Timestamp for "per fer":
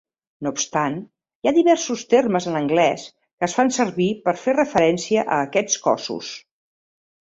4.27-4.59